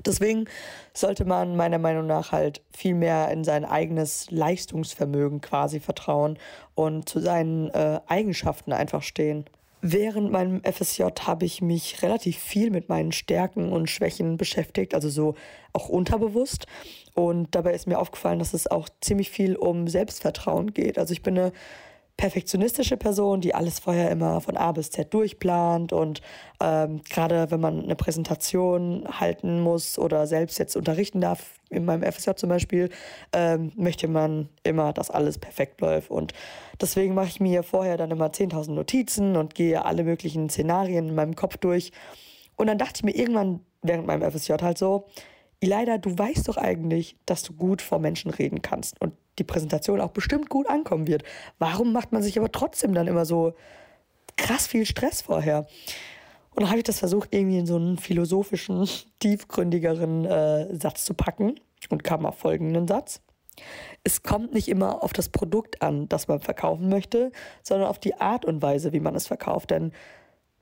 Deswegen 0.05 0.47
sollte 0.95 1.25
man 1.25 1.57
meiner 1.57 1.79
Meinung 1.79 2.07
nach 2.07 2.33
halt 2.33 2.63
viel 2.71 2.95
mehr 2.95 3.31
in 3.31 3.45
sein 3.45 3.65
eigenes 3.65 4.31
Leistungsvermögen 4.31 5.41
quasi 5.41 5.81
vertrauen 5.81 6.39
und 6.75 7.09
zu 7.09 7.21
seinen 7.21 7.69
äh, 7.71 8.01
Eigenschaften 8.07 8.73
einfach 8.73 9.03
stehen. 9.03 9.45
Während 9.83 10.31
meinem 10.31 10.63
FSJ 10.63 11.05
habe 11.23 11.47
ich 11.47 11.63
mich 11.63 12.03
relativ 12.03 12.37
viel 12.37 12.71
mit 12.71 12.91
meinen 12.91 13.13
Stärken 13.13 13.73
und 13.73 13.89
Schwächen 13.89 14.37
beschäftigt, 14.37 14.95
also 14.95 15.09
so 15.09 15.37
auch 15.73 15.89
unterbewusst. 15.89 16.67
Und 17.15 17.55
dabei 17.55 17.73
ist 17.73 17.87
mir 17.87 17.99
aufgefallen, 17.99 18.39
dass 18.39 18.53
es 18.53 18.67
auch 18.67 18.89
ziemlich 19.01 19.31
viel 19.31 19.57
um 19.57 19.89
Selbstvertrauen 19.89 20.75
geht. 20.75 20.99
Also 20.99 21.13
ich 21.13 21.23
bin 21.23 21.39
eine 21.39 21.53
perfektionistische 22.21 22.99
Person, 22.99 23.41
die 23.41 23.55
alles 23.55 23.79
vorher 23.79 24.11
immer 24.11 24.43
von 24.43 24.59
A 24.59 24.73
bis 24.73 24.91
Z 24.91 25.15
durchplant 25.15 25.95
und 25.95 26.21
ähm, 26.61 27.00
gerade 27.09 27.50
wenn 27.50 27.61
man 27.61 27.83
eine 27.83 27.97
Präsentation 27.97 29.09
halten 29.11 29.62
muss 29.62 29.99
oder 29.99 30.27
selbst 30.27 30.59
jetzt 30.59 30.77
unterrichten 30.77 31.23
darf, 31.23 31.55
in 31.71 31.87
meinem 31.87 32.03
FSJ 32.03 32.33
zum 32.37 32.50
Beispiel, 32.50 32.91
ähm, 33.33 33.73
möchte 33.75 34.07
man 34.07 34.50
immer, 34.65 34.93
dass 34.93 35.11
alles 35.11 35.39
perfekt 35.39 35.81
läuft. 35.81 36.11
Und 36.11 36.35
deswegen 36.79 37.15
mache 37.15 37.29
ich 37.29 37.41
mir 37.41 37.62
vorher 37.62 37.97
dann 37.97 38.11
immer 38.11 38.27
10.000 38.27 38.73
Notizen 38.73 39.39
und 39.39 39.55
gehe 39.55 39.83
alle 39.87 40.05
möglichen 40.05 40.50
Szenarien 40.50 41.09
in 41.09 41.15
meinem 41.15 41.37
Kopf 41.37 41.57
durch. 41.57 41.91
Und 42.55 42.67
dann 42.67 42.77
dachte 42.77 42.97
ich 42.97 43.03
mir 43.05 43.17
irgendwann 43.17 43.61
während 43.81 44.07
meinem 44.07 44.31
FSJ 44.31 44.57
halt 44.61 44.77
so, 44.77 45.07
Leider, 45.62 45.99
du 45.99 46.17
weißt 46.17 46.49
doch 46.49 46.57
eigentlich, 46.57 47.17
dass 47.26 47.43
du 47.43 47.52
gut 47.52 47.83
vor 47.83 47.99
Menschen 47.99 48.31
reden 48.31 48.62
kannst 48.62 49.00
und 49.00 49.12
die 49.38 49.45
Präsentation 49.45 50.00
auch 50.00 50.11
bestimmt 50.11 50.49
gut 50.49 50.69
ankommen 50.69 51.07
wird. 51.07 51.23
Warum 51.59 51.93
macht 51.93 52.12
man 52.12 52.23
sich 52.23 52.38
aber 52.38 52.50
trotzdem 52.50 52.95
dann 52.95 53.07
immer 53.07 53.26
so 53.26 53.55
krass 54.37 54.67
viel 54.67 54.87
Stress 54.87 55.23
vorher? 55.23 55.67
Und 56.50 56.62
dann 56.62 56.71
habe 56.71 56.79
ich 56.79 56.85
das 56.85 56.99
versucht, 56.99 57.35
irgendwie 57.35 57.59
in 57.59 57.67
so 57.67 57.76
einen 57.76 57.99
philosophischen, 57.99 58.88
tiefgründigeren 59.19 60.25
äh, 60.25 60.75
Satz 60.76 61.05
zu 61.05 61.14
packen 61.14 61.61
und 61.90 62.05
kam 62.05 62.25
auf 62.25 62.38
folgenden 62.38 62.88
Satz. 62.88 63.21
Es 64.02 64.23
kommt 64.23 64.55
nicht 64.55 64.69
immer 64.69 65.02
auf 65.02 65.12
das 65.12 65.29
Produkt 65.29 65.83
an, 65.83 66.09
das 66.09 66.29
man 66.29 66.40
verkaufen 66.40 66.88
möchte, 66.88 67.33
sondern 67.62 67.88
auf 67.88 67.99
die 67.99 68.14
Art 68.14 68.47
und 68.47 68.62
Weise, 68.62 68.93
wie 68.93 69.00
man 69.00 69.14
es 69.14 69.26
verkauft. 69.26 69.71
Denn 69.71 69.93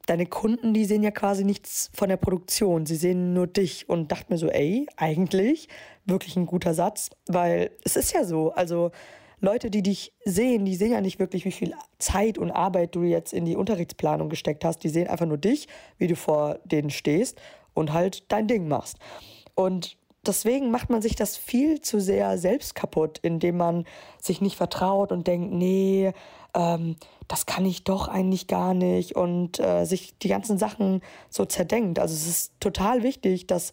deine 0.08 0.26
Kunden, 0.26 0.72
die 0.72 0.86
sehen 0.86 1.02
ja 1.02 1.10
quasi 1.10 1.44
nichts 1.44 1.90
von 1.94 2.08
der 2.08 2.16
Produktion, 2.16 2.86
sie 2.86 2.96
sehen 2.96 3.34
nur 3.34 3.46
dich 3.46 3.88
und 3.88 4.10
dachte 4.10 4.32
mir 4.32 4.38
so, 4.38 4.48
ey, 4.48 4.86
eigentlich 4.96 5.68
wirklich 6.06 6.36
ein 6.36 6.46
guter 6.46 6.72
Satz, 6.72 7.10
weil 7.26 7.70
es 7.84 7.96
ist 7.96 8.14
ja 8.14 8.24
so, 8.24 8.52
also 8.52 8.90
Leute, 9.40 9.70
die 9.70 9.82
dich 9.82 10.14
sehen, 10.24 10.64
die 10.64 10.74
sehen 10.74 10.92
ja 10.92 11.00
nicht 11.00 11.18
wirklich, 11.18 11.44
wie 11.44 11.52
viel 11.52 11.74
Zeit 11.98 12.38
und 12.38 12.50
Arbeit 12.50 12.94
du 12.94 13.02
jetzt 13.02 13.32
in 13.32 13.44
die 13.44 13.54
Unterrichtsplanung 13.54 14.30
gesteckt 14.30 14.64
hast. 14.64 14.82
Die 14.82 14.88
sehen 14.88 15.06
einfach 15.06 15.26
nur 15.26 15.38
dich, 15.38 15.68
wie 15.98 16.08
du 16.08 16.16
vor 16.16 16.58
denen 16.64 16.90
stehst 16.90 17.40
und 17.74 17.92
halt 17.92 18.24
dein 18.32 18.48
Ding 18.48 18.66
machst. 18.66 18.96
Und 19.54 19.96
deswegen 20.26 20.70
macht 20.70 20.90
man 20.90 21.02
sich 21.02 21.14
das 21.14 21.36
viel 21.36 21.80
zu 21.80 22.00
sehr 22.00 22.36
selbst 22.38 22.74
kaputt, 22.74 23.18
indem 23.22 23.58
man 23.58 23.84
sich 24.20 24.40
nicht 24.40 24.56
vertraut 24.56 25.12
und 25.12 25.26
denkt, 25.26 25.52
nee, 25.52 26.12
ähm, 26.54 26.96
das 27.28 27.46
kann 27.46 27.66
ich 27.66 27.84
doch 27.84 28.08
eigentlich 28.08 28.46
gar 28.46 28.74
nicht 28.74 29.16
und 29.16 29.60
äh, 29.60 29.84
sich 29.84 30.18
die 30.18 30.28
ganzen 30.28 30.58
Sachen 30.58 31.02
so 31.28 31.44
zerdenkt. 31.44 31.98
Also 31.98 32.14
es 32.14 32.26
ist 32.26 32.52
total 32.60 33.02
wichtig, 33.02 33.46
dass 33.46 33.72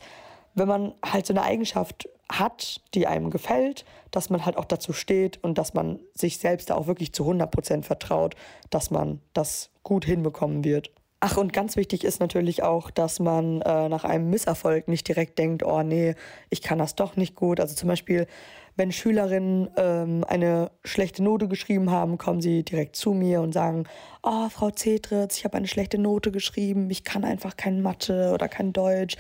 wenn 0.54 0.68
man 0.68 0.94
halt 1.06 1.26
so 1.26 1.34
eine 1.34 1.44
Eigenschaft 1.44 2.10
hat, 2.30 2.82
die 2.94 3.08
einem 3.08 3.30
gefällt, 3.30 3.86
dass 4.12 4.30
man 4.30 4.46
halt 4.46 4.58
auch 4.58 4.66
dazu 4.66 4.94
steht 4.94 5.44
und 5.44 5.58
dass 5.58 5.74
man 5.74 6.00
sich 6.14 6.40
selbst 6.40 6.70
da 6.70 6.76
auch 6.76 6.88
wirklich 6.88 7.14
zu 7.14 7.24
100 7.24 7.52
Prozent 7.52 7.86
vertraut, 7.86 8.36
dass 8.70 8.90
man 8.90 9.22
das 9.34 9.70
gut 9.84 10.06
hinbekommen 10.06 10.64
wird. 10.64 10.92
Ach, 11.22 11.38
und 11.38 11.54
ganz 11.54 11.76
wichtig 11.76 12.04
ist 12.04 12.20
natürlich 12.20 12.62
auch, 12.62 12.92
dass 12.92 13.20
man 13.20 13.62
äh, 13.62 13.90
nach 13.90 14.04
einem 14.04 14.30
Misserfolg 14.30 14.88
nicht 14.88 15.08
direkt 15.08 15.40
denkt, 15.40 15.64
oh 15.64 15.82
nee, 15.82 16.14
ich 16.50 16.62
kann 16.62 16.78
das 16.78 16.96
doch 16.96 17.16
nicht 17.16 17.36
gut. 17.36 17.60
Also 17.60 17.74
zum 17.74 17.88
Beispiel, 17.90 18.28
wenn 18.76 18.92
Schülerinnen 18.92 19.70
ähm, 19.78 20.26
eine 20.28 20.72
schlechte 20.84 21.24
Note 21.24 21.48
geschrieben 21.48 21.90
haben, 21.90 22.18
kommen 22.18 22.42
sie 22.42 22.64
direkt 22.64 22.98
zu 22.98 23.14
mir 23.14 23.42
und 23.42 23.54
sagen, 23.54 23.86
oh, 24.22 24.50
Frau 24.50 24.70
Zetritz, 24.72 25.38
ich 25.38 25.46
habe 25.46 25.56
eine 25.58 25.68
schlechte 25.68 25.98
Note 25.98 26.32
geschrieben, 26.32 26.90
ich 26.90 27.06
kann 27.06 27.24
einfach 27.24 27.56
kein 27.56 27.82
Mathe 27.82 28.32
oder 28.34 28.50
kein 28.50 28.74
Deutsch. 28.74 29.16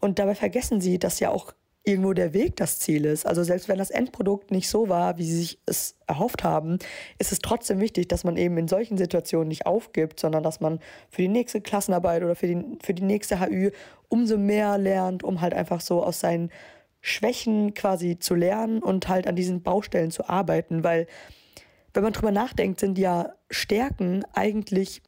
Und 0.00 0.18
dabei 0.18 0.34
vergessen 0.34 0.80
sie, 0.80 0.98
dass 0.98 1.20
ja 1.20 1.30
auch 1.30 1.52
irgendwo 1.86 2.12
der 2.12 2.34
Weg 2.34 2.56
das 2.56 2.80
Ziel 2.80 3.04
ist. 3.04 3.26
Also 3.26 3.44
selbst 3.44 3.68
wenn 3.68 3.78
das 3.78 3.90
Endprodukt 3.90 4.50
nicht 4.50 4.68
so 4.68 4.88
war, 4.88 5.18
wie 5.18 5.24
sie 5.24 5.36
sich 5.36 5.58
es 5.66 5.94
erhofft 6.08 6.42
haben, 6.42 6.78
ist 7.18 7.30
es 7.30 7.38
trotzdem 7.38 7.80
wichtig, 7.80 8.08
dass 8.08 8.24
man 8.24 8.36
eben 8.36 8.58
in 8.58 8.66
solchen 8.66 8.98
Situationen 8.98 9.48
nicht 9.48 9.66
aufgibt, 9.66 10.18
sondern 10.18 10.42
dass 10.42 10.60
man 10.60 10.80
für 11.08 11.22
die 11.22 11.28
nächste 11.28 11.60
Klassenarbeit 11.60 12.24
oder 12.24 12.34
für 12.34 12.48
die, 12.48 12.78
für 12.82 12.92
die 12.92 13.04
nächste 13.04 13.40
HÜ 13.40 13.70
umso 14.08 14.36
mehr 14.36 14.78
lernt, 14.78 15.22
um 15.22 15.40
halt 15.40 15.54
einfach 15.54 15.80
so 15.80 16.02
aus 16.02 16.18
seinen 16.18 16.50
Schwächen 17.00 17.72
quasi 17.72 18.18
zu 18.18 18.34
lernen 18.34 18.82
und 18.82 19.08
halt 19.08 19.28
an 19.28 19.36
diesen 19.36 19.62
Baustellen 19.62 20.10
zu 20.10 20.28
arbeiten, 20.28 20.82
weil 20.82 21.06
wenn 21.94 22.02
man 22.02 22.12
drüber 22.12 22.32
nachdenkt, 22.32 22.80
sind 22.80 22.98
ja 22.98 23.32
Stärken 23.48 24.24
eigentlich 24.34 25.02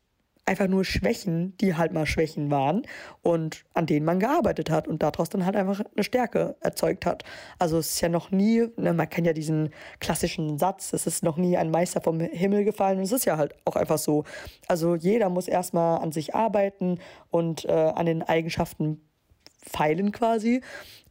einfach 0.48 0.66
nur 0.66 0.84
Schwächen, 0.84 1.56
die 1.58 1.76
halt 1.76 1.92
mal 1.92 2.06
Schwächen 2.06 2.50
waren 2.50 2.82
und 3.22 3.64
an 3.74 3.86
denen 3.86 4.04
man 4.04 4.18
gearbeitet 4.18 4.70
hat 4.70 4.88
und 4.88 5.02
daraus 5.02 5.28
dann 5.28 5.44
halt 5.44 5.54
einfach 5.54 5.82
eine 5.94 6.02
Stärke 6.02 6.56
erzeugt 6.60 7.06
hat. 7.06 7.22
Also 7.58 7.78
es 7.78 7.90
ist 7.90 8.00
ja 8.00 8.08
noch 8.08 8.30
nie, 8.30 8.66
ne, 8.76 8.94
man 8.94 9.08
kennt 9.08 9.26
ja 9.26 9.32
diesen 9.32 9.70
klassischen 10.00 10.58
Satz, 10.58 10.92
es 10.92 11.06
ist 11.06 11.22
noch 11.22 11.36
nie 11.36 11.56
ein 11.56 11.70
Meister 11.70 12.00
vom 12.00 12.18
Himmel 12.20 12.64
gefallen 12.64 12.98
und 12.98 13.04
es 13.04 13.12
ist 13.12 13.26
ja 13.26 13.36
halt 13.36 13.54
auch 13.64 13.76
einfach 13.76 13.98
so. 13.98 14.24
Also 14.66 14.94
jeder 14.94 15.28
muss 15.28 15.48
erstmal 15.48 16.00
an 16.00 16.12
sich 16.12 16.34
arbeiten 16.34 16.98
und 17.30 17.66
äh, 17.66 17.72
an 17.72 18.06
den 18.06 18.22
Eigenschaften 18.22 19.02
feilen 19.62 20.12
quasi, 20.12 20.62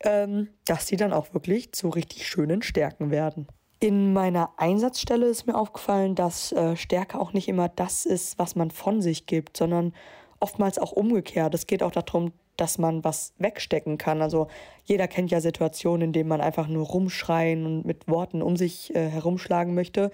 ähm, 0.01 0.49
dass 0.65 0.85
die 0.85 0.97
dann 0.97 1.13
auch 1.13 1.33
wirklich 1.33 1.73
zu 1.73 1.89
richtig 1.89 2.27
schönen 2.27 2.61
Stärken 2.61 3.11
werden. 3.11 3.47
In 3.79 4.11
meiner 4.11 4.49
Einsatzstelle 4.57 5.27
ist 5.27 5.45
mir 5.45 5.55
aufgefallen, 5.55 6.15
dass 6.15 6.51
äh, 6.51 6.75
Stärke 6.75 7.19
auch 7.19 7.33
nicht 7.33 7.47
immer 7.47 7.69
das 7.69 8.07
ist, 8.07 8.39
was 8.39 8.55
man 8.55 8.71
von 8.71 9.03
sich 9.03 9.27
gibt, 9.27 9.55
sondern 9.55 9.93
oftmals 10.39 10.79
auch 10.79 10.91
umgekehrt. 10.91 11.53
Es 11.53 11.67
geht 11.67 11.83
auch 11.83 11.91
darum, 11.91 12.31
dass 12.55 12.79
man 12.79 13.03
was 13.03 13.33
wegstecken 13.37 13.99
kann. 13.99 14.23
Also 14.23 14.47
jeder 14.85 15.07
kennt 15.07 15.29
ja 15.29 15.41
Situationen, 15.41 16.07
in 16.07 16.13
denen 16.13 16.27
man 16.27 16.41
einfach 16.41 16.67
nur 16.67 16.87
rumschreien 16.87 17.67
und 17.67 17.85
mit 17.85 18.07
Worten 18.07 18.41
um 18.41 18.57
sich 18.57 18.95
äh, 18.95 19.09
herumschlagen 19.09 19.75
möchte. 19.75 20.09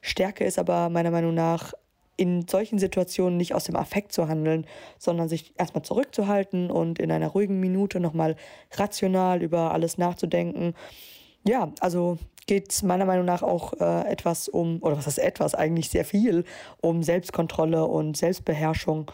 Stärke 0.00 0.44
ist 0.44 0.58
aber 0.58 0.88
meiner 0.88 1.12
Meinung 1.12 1.34
nach 1.34 1.72
in 2.16 2.46
solchen 2.48 2.80
Situationen 2.80 3.36
nicht 3.36 3.54
aus 3.54 3.64
dem 3.64 3.76
Affekt 3.76 4.12
zu 4.12 4.28
handeln, 4.28 4.66
sondern 4.98 5.28
sich 5.28 5.52
erstmal 5.56 5.84
zurückzuhalten 5.84 6.70
und 6.70 6.98
in 6.98 7.12
einer 7.12 7.28
ruhigen 7.28 7.60
Minute 7.60 8.00
nochmal 8.00 8.34
rational 8.72 9.42
über 9.42 9.72
alles 9.72 9.98
nachzudenken. 9.98 10.74
Ja, 11.44 11.70
also 11.80 12.18
geht 12.46 12.72
es 12.72 12.82
meiner 12.82 13.04
Meinung 13.04 13.26
nach 13.26 13.42
auch 13.42 13.74
äh, 13.80 14.10
etwas 14.10 14.48
um, 14.48 14.82
oder 14.82 14.96
was 14.96 15.06
ist 15.06 15.18
etwas, 15.18 15.54
eigentlich 15.54 15.90
sehr 15.90 16.04
viel, 16.04 16.44
um 16.80 17.02
Selbstkontrolle 17.02 17.84
und 17.84 18.16
Selbstbeherrschung, 18.16 19.10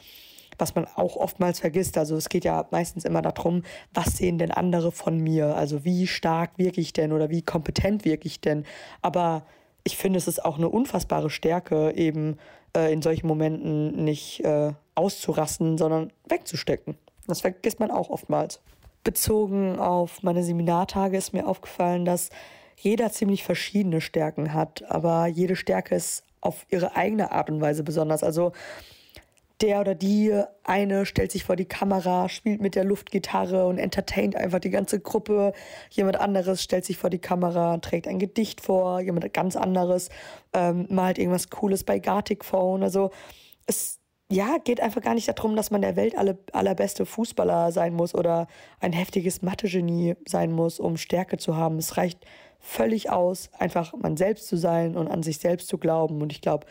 was 0.58 0.74
man 0.74 0.86
auch 0.94 1.16
oftmals 1.16 1.60
vergisst. 1.60 1.96
Also 1.98 2.16
es 2.16 2.28
geht 2.28 2.44
ja 2.44 2.66
meistens 2.70 3.04
immer 3.04 3.22
darum, 3.22 3.62
was 3.94 4.16
sehen 4.16 4.38
denn 4.38 4.50
andere 4.50 4.92
von 4.92 5.18
mir? 5.18 5.56
Also 5.56 5.84
wie 5.84 6.06
stark 6.06 6.52
wirke 6.56 6.80
ich 6.80 6.92
denn 6.92 7.12
oder 7.12 7.30
wie 7.30 7.42
kompetent 7.42 8.04
wirke 8.04 8.26
ich 8.26 8.40
denn? 8.40 8.64
Aber 9.02 9.44
ich 9.84 9.96
finde, 9.96 10.18
es 10.18 10.28
ist 10.28 10.44
auch 10.44 10.58
eine 10.58 10.68
unfassbare 10.68 11.30
Stärke, 11.30 11.92
eben 11.96 12.36
äh, 12.76 12.92
in 12.92 13.02
solchen 13.02 13.26
Momenten 13.26 14.04
nicht 14.04 14.44
äh, 14.44 14.72
auszurasten, 14.94 15.78
sondern 15.78 16.12
wegzustecken. 16.28 16.96
Das 17.26 17.40
vergisst 17.40 17.80
man 17.80 17.90
auch 17.90 18.10
oftmals. 18.10 18.60
Bezogen 19.04 19.78
auf 19.78 20.22
meine 20.22 20.42
Seminartage 20.42 21.16
ist 21.16 21.32
mir 21.32 21.46
aufgefallen, 21.46 22.04
dass 22.04 22.30
jeder 22.76 23.10
ziemlich 23.12 23.44
verschiedene 23.44 24.00
Stärken 24.00 24.54
hat, 24.54 24.84
aber 24.90 25.26
jede 25.26 25.56
Stärke 25.56 25.94
ist 25.94 26.24
auf 26.40 26.66
ihre 26.70 26.96
eigene 26.96 27.32
Art 27.32 27.50
und 27.50 27.60
Weise 27.60 27.82
besonders. 27.82 28.22
Also 28.22 28.52
der 29.60 29.80
oder 29.80 29.94
die 29.94 30.32
eine 30.64 31.04
stellt 31.04 31.32
sich 31.32 31.44
vor 31.44 31.56
die 31.56 31.66
Kamera, 31.66 32.30
spielt 32.30 32.62
mit 32.62 32.74
der 32.74 32.84
Luftgitarre 32.84 33.66
und 33.66 33.76
entertaint 33.76 34.34
einfach 34.34 34.58
die 34.58 34.70
ganze 34.70 35.00
Gruppe. 35.00 35.52
Jemand 35.90 36.18
anderes 36.18 36.62
stellt 36.62 36.86
sich 36.86 36.96
vor 36.96 37.10
die 37.10 37.18
Kamera, 37.18 37.76
trägt 37.78 38.08
ein 38.08 38.18
Gedicht 38.18 38.62
vor. 38.62 39.00
Jemand 39.00 39.32
ganz 39.34 39.56
anderes 39.56 40.08
ähm, 40.54 40.86
malt 40.88 41.18
irgendwas 41.18 41.50
Cooles 41.50 41.84
bei 41.84 41.98
Gartic 41.98 42.44
Phone. 42.44 42.82
Also 42.82 43.10
es 43.66 43.99
ja, 44.30 44.58
geht 44.58 44.80
einfach 44.80 45.02
gar 45.02 45.14
nicht 45.14 45.28
darum, 45.28 45.56
dass 45.56 45.70
man 45.70 45.82
der 45.82 45.96
Welt 45.96 46.16
alle, 46.16 46.38
allerbeste 46.52 47.04
Fußballer 47.04 47.72
sein 47.72 47.94
muss 47.94 48.14
oder 48.14 48.46
ein 48.78 48.92
heftiges 48.92 49.42
Mathe-Genie 49.42 50.14
sein 50.26 50.52
muss, 50.52 50.78
um 50.78 50.96
Stärke 50.96 51.36
zu 51.36 51.56
haben. 51.56 51.78
Es 51.78 51.96
reicht 51.96 52.24
völlig 52.60 53.10
aus, 53.10 53.50
einfach 53.58 53.92
man 53.94 54.16
selbst 54.16 54.46
zu 54.46 54.56
sein 54.56 54.96
und 54.96 55.08
an 55.08 55.24
sich 55.24 55.38
selbst 55.38 55.66
zu 55.66 55.78
glauben. 55.78 56.22
Und 56.22 56.30
ich 56.30 56.40
glaube, 56.40 56.66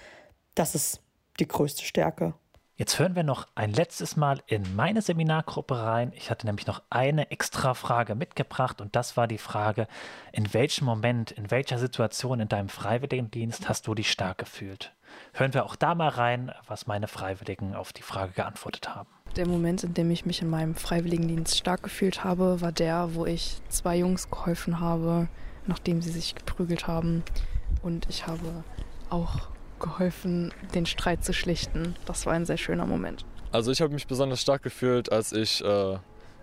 das 0.55 0.73
ist 0.73 1.01
die 1.39 1.47
größte 1.47 1.83
Stärke. 1.83 2.33
Jetzt 2.77 2.97
hören 2.97 3.13
wir 3.13 3.23
noch 3.23 3.45
ein 3.55 3.73
letztes 3.73 4.15
Mal 4.15 4.41
in 4.47 4.63
meine 4.73 5.01
Seminargruppe 5.01 5.83
rein. 5.83 6.13
Ich 6.15 6.29
hatte 6.29 6.45
nämlich 6.45 6.65
noch 6.65 6.81
eine 6.89 7.29
extra 7.29 7.73
Frage 7.73 8.15
mitgebracht 8.15 8.79
und 8.79 8.95
das 8.95 9.17
war 9.17 9.27
die 9.27 9.37
Frage, 9.37 9.85
in 10.31 10.53
welchem 10.53 10.85
Moment, 10.85 11.31
in 11.31 11.51
welcher 11.51 11.77
Situation 11.77 12.39
in 12.39 12.47
deinem 12.47 12.69
Freiwilligendienst 12.69 13.67
hast 13.67 13.85
du 13.87 13.95
dich 13.95 14.09
stark 14.09 14.37
gefühlt? 14.37 14.93
Hören 15.33 15.53
wir 15.53 15.65
auch 15.65 15.75
da 15.75 15.95
mal 15.95 16.09
rein, 16.09 16.51
was 16.67 16.87
meine 16.87 17.07
Freiwilligen 17.07 17.75
auf 17.75 17.93
die 17.93 18.01
Frage 18.01 18.33
geantwortet 18.33 18.95
haben. 18.95 19.09
Der 19.35 19.47
Moment, 19.47 19.83
in 19.83 19.93
dem 19.93 20.09
ich 20.11 20.25
mich 20.25 20.41
in 20.41 20.49
meinem 20.49 20.75
Freiwilligendienst 20.75 21.57
stark 21.57 21.83
gefühlt 21.83 22.23
habe, 22.23 22.61
war 22.61 22.71
der, 22.71 23.13
wo 23.13 23.25
ich 23.25 23.61
zwei 23.69 23.97
Jungs 23.97 24.29
geholfen 24.29 24.79
habe, 24.79 25.27
nachdem 25.67 26.01
sie 26.01 26.09
sich 26.09 26.35
geprügelt 26.35 26.87
haben. 26.87 27.23
Und 27.83 28.07
ich 28.09 28.25
habe 28.27 28.63
auch 29.09 29.49
geholfen, 29.79 30.53
den 30.73 30.85
Streit 30.85 31.23
zu 31.23 31.33
schlichten. 31.33 31.95
Das 32.05 32.25
war 32.25 32.33
ein 32.33 32.45
sehr 32.45 32.57
schöner 32.57 32.85
Moment. 32.85 33.25
Also 33.51 33.71
ich 33.71 33.81
habe 33.81 33.93
mich 33.93 34.07
besonders 34.07 34.41
stark 34.41 34.63
gefühlt, 34.63 35.11
als 35.11 35.31
ich 35.31 35.63
äh, 35.63 35.97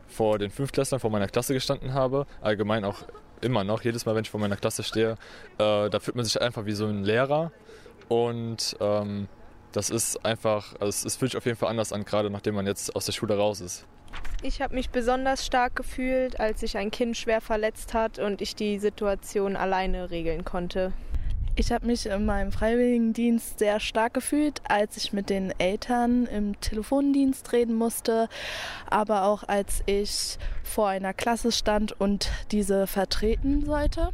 vor 0.06 0.38
den 0.38 0.50
Fünftklässlern 0.50 1.00
vor 1.00 1.10
meiner 1.10 1.28
Klasse 1.28 1.54
gestanden 1.54 1.92
habe. 1.92 2.26
Allgemein 2.40 2.84
auch 2.84 3.02
immer 3.40 3.64
noch, 3.64 3.82
jedes 3.82 4.06
Mal, 4.06 4.14
wenn 4.14 4.22
ich 4.22 4.30
vor 4.30 4.40
meiner 4.40 4.56
Klasse 4.56 4.82
stehe, 4.82 5.12
äh, 5.58 5.90
da 5.90 6.00
fühlt 6.00 6.16
man 6.16 6.24
sich 6.24 6.40
einfach 6.40 6.64
wie 6.64 6.72
so 6.72 6.86
ein 6.86 7.04
Lehrer. 7.04 7.52
Und 8.08 8.76
ähm, 8.80 9.28
das 9.72 9.90
ist 9.90 10.24
einfach, 10.24 10.74
also 10.80 11.06
es 11.06 11.16
fühlt 11.16 11.32
sich 11.32 11.38
auf 11.38 11.44
jeden 11.44 11.58
Fall 11.58 11.68
anders 11.68 11.92
an, 11.92 12.04
gerade 12.04 12.30
nachdem 12.30 12.54
man 12.54 12.66
jetzt 12.66 12.94
aus 12.96 13.06
der 13.06 13.12
Schule 13.12 13.36
raus 13.36 13.60
ist. 13.60 13.86
Ich 14.42 14.60
habe 14.60 14.74
mich 14.74 14.90
besonders 14.90 15.44
stark 15.44 15.76
gefühlt, 15.76 16.38
als 16.40 16.60
sich 16.60 16.76
ein 16.76 16.90
Kind 16.90 17.16
schwer 17.16 17.40
verletzt 17.40 17.94
hat 17.94 18.18
und 18.18 18.40
ich 18.40 18.54
die 18.54 18.78
Situation 18.78 19.56
alleine 19.56 20.10
regeln 20.10 20.44
konnte. 20.44 20.92
Ich 21.58 21.72
habe 21.72 21.86
mich 21.86 22.04
in 22.04 22.26
meinem 22.26 22.52
Freiwilligendienst 22.52 23.58
sehr 23.58 23.80
stark 23.80 24.12
gefühlt, 24.12 24.60
als 24.68 24.98
ich 24.98 25.14
mit 25.14 25.30
den 25.30 25.58
Eltern 25.58 26.26
im 26.26 26.60
Telefondienst 26.60 27.50
reden 27.52 27.74
musste, 27.74 28.28
aber 28.90 29.24
auch 29.24 29.42
als 29.42 29.82
ich 29.86 30.36
vor 30.62 30.88
einer 30.88 31.14
Klasse 31.14 31.52
stand 31.52 31.98
und 31.98 32.30
diese 32.50 32.86
vertreten 32.86 33.64
sollte. 33.64 34.10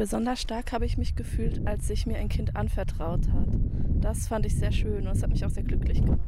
Besonders 0.00 0.40
stark 0.40 0.72
habe 0.72 0.86
ich 0.86 0.96
mich 0.96 1.14
gefühlt, 1.14 1.66
als 1.66 1.86
sich 1.86 2.06
mir 2.06 2.16
ein 2.16 2.30
Kind 2.30 2.56
anvertraut 2.56 3.28
hat. 3.34 3.48
Das 4.00 4.28
fand 4.28 4.46
ich 4.46 4.56
sehr 4.56 4.72
schön 4.72 5.06
und 5.06 5.14
es 5.14 5.22
hat 5.22 5.28
mich 5.28 5.44
auch 5.44 5.50
sehr 5.50 5.62
glücklich 5.62 6.00
gemacht. 6.00 6.20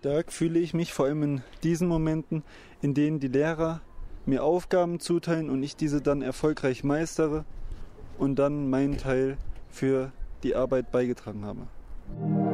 Stark 0.00 0.32
fühle 0.32 0.58
ich 0.58 0.74
mich 0.74 0.92
vor 0.92 1.06
allem 1.06 1.22
in 1.22 1.42
diesen 1.62 1.86
Momenten, 1.86 2.42
in 2.82 2.92
denen 2.92 3.20
die 3.20 3.28
Lehrer 3.28 3.80
mir 4.26 4.42
Aufgaben 4.42 4.98
zuteilen 4.98 5.50
und 5.50 5.62
ich 5.62 5.76
diese 5.76 6.00
dann 6.00 6.20
erfolgreich 6.20 6.82
meistere 6.82 7.44
und 8.18 8.40
dann 8.40 8.68
meinen 8.68 8.98
Teil 8.98 9.36
für 9.68 10.10
die 10.42 10.56
Arbeit 10.56 10.90
beigetragen 10.90 11.44
habe. 11.44 12.49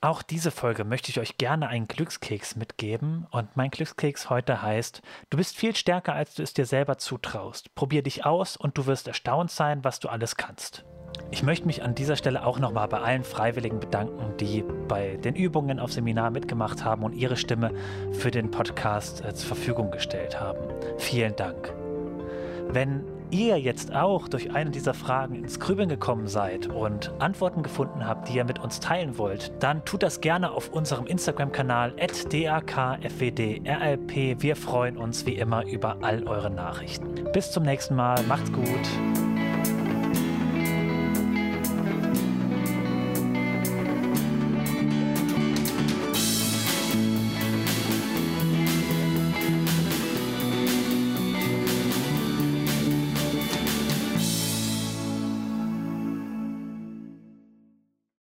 Auch 0.00 0.22
diese 0.22 0.52
Folge 0.52 0.84
möchte 0.84 1.10
ich 1.10 1.18
euch 1.18 1.38
gerne 1.38 1.66
einen 1.66 1.88
Glückskeks 1.88 2.54
mitgeben 2.54 3.26
und 3.32 3.56
mein 3.56 3.70
Glückskeks 3.70 4.30
heute 4.30 4.62
heißt, 4.62 5.02
du 5.28 5.36
bist 5.36 5.56
viel 5.56 5.74
stärker, 5.74 6.12
als 6.12 6.34
du 6.34 6.44
es 6.44 6.52
dir 6.54 6.66
selber 6.66 6.98
zutraust. 6.98 7.74
Probier 7.74 8.04
dich 8.04 8.24
aus 8.24 8.56
und 8.56 8.78
du 8.78 8.86
wirst 8.86 9.08
erstaunt 9.08 9.50
sein, 9.50 9.82
was 9.82 9.98
du 9.98 10.08
alles 10.08 10.36
kannst. 10.36 10.84
Ich 11.32 11.42
möchte 11.42 11.66
mich 11.66 11.82
an 11.82 11.96
dieser 11.96 12.14
Stelle 12.14 12.46
auch 12.46 12.60
nochmal 12.60 12.86
bei 12.86 13.00
allen 13.00 13.24
Freiwilligen 13.24 13.80
bedanken, 13.80 14.36
die 14.36 14.62
bei 14.86 15.16
den 15.16 15.34
Übungen 15.34 15.80
auf 15.80 15.92
Seminar 15.92 16.30
mitgemacht 16.30 16.84
haben 16.84 17.02
und 17.02 17.14
ihre 17.14 17.36
Stimme 17.36 17.72
für 18.12 18.30
den 18.30 18.52
Podcast 18.52 19.24
äh, 19.24 19.34
zur 19.34 19.48
Verfügung 19.48 19.90
gestellt 19.90 20.38
haben. 20.38 20.60
Vielen 20.98 21.34
Dank. 21.34 21.74
Wenn 22.68 23.17
ihr 23.30 23.58
jetzt 23.58 23.94
auch 23.94 24.28
durch 24.28 24.52
eine 24.54 24.70
dieser 24.70 24.94
Fragen 24.94 25.34
ins 25.36 25.60
Grübeln 25.60 25.88
gekommen 25.88 26.26
seid 26.26 26.66
und 26.68 27.12
Antworten 27.18 27.62
gefunden 27.62 28.06
habt, 28.06 28.28
die 28.28 28.36
ihr 28.36 28.44
mit 28.44 28.58
uns 28.58 28.80
teilen 28.80 29.18
wollt, 29.18 29.52
dann 29.60 29.84
tut 29.84 30.02
das 30.02 30.20
gerne 30.20 30.50
auf 30.52 30.70
unserem 30.70 31.06
Instagram-Kanal 31.06 31.94
dakfwdrlp. 32.30 33.62
Wir 34.42 34.56
freuen 34.56 34.96
uns 34.96 35.26
wie 35.26 35.34
immer 35.34 35.64
über 35.66 35.98
all 36.02 36.26
eure 36.26 36.50
Nachrichten. 36.50 37.24
Bis 37.32 37.50
zum 37.50 37.64
nächsten 37.64 37.94
Mal, 37.94 38.22
macht's 38.24 38.52
gut. 38.52 39.27